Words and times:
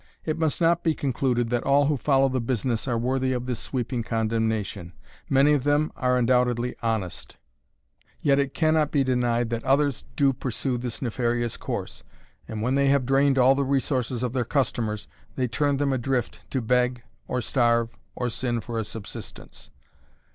It 0.25 0.39
must 0.39 0.59
not 0.59 0.81
be 0.83 0.95
concluded 0.95 1.51
that 1.51 1.61
all 1.63 1.85
who 1.85 1.95
follow 1.95 2.27
the 2.27 2.41
business 2.41 2.87
are 2.87 2.97
worthy 2.97 3.33
of 3.33 3.45
this 3.45 3.59
sweeping 3.59 4.01
condemnation; 4.01 4.93
many 5.29 5.53
of 5.53 5.63
them 5.63 5.91
are 5.95 6.17
undoubtedly 6.17 6.75
honest, 6.81 7.37
yet 8.19 8.39
it 8.39 8.55
can 8.55 8.73
not 8.73 8.89
be 8.89 9.03
denied 9.03 9.51
that 9.51 9.63
others 9.63 10.03
do 10.15 10.33
pursue 10.33 10.79
this 10.79 11.03
nefarious 11.03 11.55
course; 11.55 12.01
and 12.47 12.63
when 12.63 12.73
they 12.73 12.87
have 12.87 13.05
drained 13.05 13.37
all 13.37 13.53
the 13.53 13.63
resources 13.63 14.23
of 14.23 14.33
their 14.33 14.43
customers, 14.43 15.07
they 15.35 15.47
turn 15.47 15.77
them 15.77 15.93
adrift 15.93 16.39
to 16.49 16.61
beg, 16.63 17.03
or 17.27 17.39
starve, 17.39 17.95
or 18.15 18.27
sin 18.27 18.59
for 18.59 18.79
a 18.79 18.83
subsistence. 18.83 19.69